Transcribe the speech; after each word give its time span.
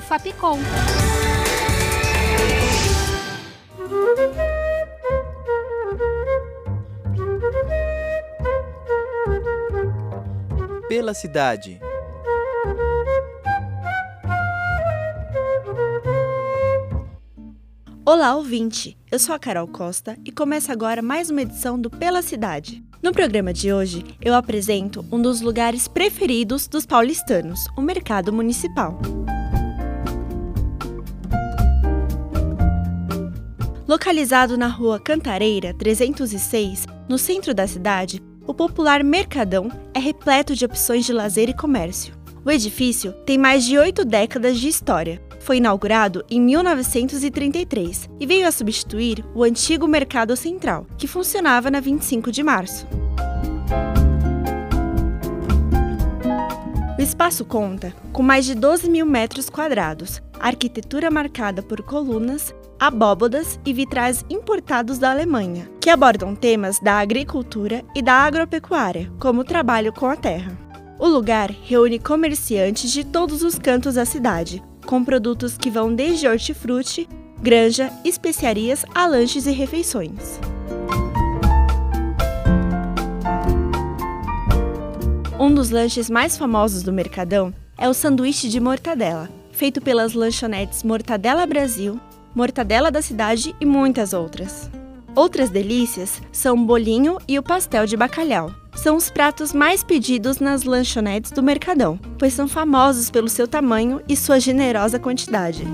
Rádio 0.00 0.02
Fapcom. 0.02 0.58
Pela 10.88 11.14
cidade. 11.14 11.80
Olá, 18.04 18.34
ouvinte! 18.34 18.96
Eu 19.10 19.18
sou 19.18 19.34
a 19.34 19.38
Carol 19.38 19.68
Costa 19.68 20.18
e 20.24 20.32
começa 20.32 20.72
agora 20.72 21.00
mais 21.00 21.30
uma 21.30 21.42
edição 21.42 21.78
do 21.78 21.88
Pela 21.90 22.22
Cidade. 22.22 22.82
No 23.02 23.12
programa 23.12 23.52
de 23.52 23.72
hoje, 23.72 24.04
eu 24.20 24.34
apresento 24.34 25.04
um 25.12 25.20
dos 25.20 25.40
lugares 25.40 25.86
preferidos 25.86 26.66
dos 26.66 26.84
paulistanos, 26.84 27.66
o 27.76 27.80
Mercado 27.80 28.32
Municipal. 28.32 28.98
Localizado 33.90 34.56
na 34.56 34.68
rua 34.68 35.00
Cantareira 35.00 35.74
306, 35.74 36.86
no 37.08 37.18
centro 37.18 37.52
da 37.52 37.66
cidade, 37.66 38.22
o 38.46 38.54
popular 38.54 39.02
Mercadão 39.02 39.68
é 39.92 39.98
repleto 39.98 40.54
de 40.54 40.64
opções 40.64 41.04
de 41.04 41.12
lazer 41.12 41.48
e 41.48 41.52
comércio. 41.52 42.14
O 42.44 42.52
edifício 42.52 43.12
tem 43.26 43.36
mais 43.36 43.64
de 43.64 43.76
oito 43.76 44.04
décadas 44.04 44.60
de 44.60 44.68
história. 44.68 45.20
Foi 45.40 45.56
inaugurado 45.56 46.24
em 46.30 46.40
1933 46.40 48.08
e 48.20 48.26
veio 48.26 48.46
a 48.46 48.52
substituir 48.52 49.24
o 49.34 49.42
antigo 49.42 49.88
Mercado 49.88 50.36
Central, 50.36 50.86
que 50.96 51.08
funcionava 51.08 51.68
na 51.68 51.80
25 51.80 52.30
de 52.30 52.44
março. 52.44 52.86
O 57.00 57.02
espaço 57.02 57.46
conta 57.46 57.94
com 58.12 58.22
mais 58.22 58.44
de 58.44 58.54
12 58.54 58.90
mil 58.90 59.06
metros 59.06 59.48
quadrados, 59.48 60.20
arquitetura 60.38 61.10
marcada 61.10 61.62
por 61.62 61.80
colunas, 61.80 62.54
abóbodas 62.78 63.58
e 63.64 63.72
vitrais 63.72 64.22
importados 64.28 64.98
da 64.98 65.10
Alemanha, 65.10 65.66
que 65.80 65.88
abordam 65.88 66.34
temas 66.34 66.78
da 66.78 66.98
agricultura 66.98 67.82
e 67.94 68.02
da 68.02 68.12
agropecuária, 68.12 69.10
como 69.18 69.40
o 69.40 69.44
trabalho 69.44 69.94
com 69.94 70.10
a 70.10 70.14
terra. 70.14 70.52
O 70.98 71.08
lugar 71.08 71.50
reúne 71.64 71.98
comerciantes 71.98 72.92
de 72.92 73.02
todos 73.02 73.42
os 73.42 73.58
cantos 73.58 73.94
da 73.94 74.04
cidade, 74.04 74.62
com 74.84 75.02
produtos 75.02 75.56
que 75.56 75.70
vão 75.70 75.94
desde 75.94 76.28
hortifruti, 76.28 77.08
granja, 77.40 77.90
especiarias 78.04 78.84
a 78.94 79.06
lanches 79.06 79.46
e 79.46 79.52
refeições. 79.52 80.38
Um 85.40 85.54
dos 85.54 85.70
lanches 85.70 86.10
mais 86.10 86.36
famosos 86.36 86.82
do 86.82 86.92
Mercadão 86.92 87.50
é 87.78 87.88
o 87.88 87.94
sanduíche 87.94 88.46
de 88.46 88.60
mortadela, 88.60 89.26
feito 89.52 89.80
pelas 89.80 90.12
lanchonetes 90.12 90.82
Mortadela 90.82 91.46
Brasil, 91.46 91.98
Mortadela 92.34 92.90
da 92.90 93.00
Cidade 93.00 93.56
e 93.58 93.64
muitas 93.64 94.12
outras. 94.12 94.70
Outras 95.16 95.48
delícias 95.48 96.20
são 96.30 96.56
o 96.56 96.66
bolinho 96.66 97.16
e 97.26 97.38
o 97.38 97.42
pastel 97.42 97.86
de 97.86 97.96
bacalhau. 97.96 98.52
São 98.74 98.96
os 98.96 99.08
pratos 99.08 99.54
mais 99.54 99.82
pedidos 99.82 100.40
nas 100.40 100.64
lanchonetes 100.64 101.30
do 101.30 101.42
Mercadão, 101.42 101.98
pois 102.18 102.34
são 102.34 102.46
famosos 102.46 103.10
pelo 103.10 103.30
seu 103.30 103.48
tamanho 103.48 104.02
e 104.06 104.18
sua 104.18 104.38
generosa 104.38 104.98
quantidade. 104.98 105.64